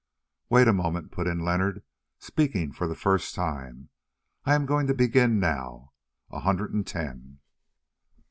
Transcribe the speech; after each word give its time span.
"Wait 0.49 0.67
a 0.67 0.73
moment," 0.73 1.11
put 1.11 1.27
in 1.27 1.37
Leonard, 1.37 1.83
speaking 2.17 2.71
for 2.71 2.87
the 2.87 2.95
first 2.95 3.35
time. 3.35 3.89
"I 4.45 4.55
am 4.55 4.65
going 4.65 4.87
to 4.87 4.95
begin 4.95 5.39
now. 5.39 5.91
A 6.31 6.39
hundred 6.39 6.73
and 6.73 6.87
ten." 6.87 7.37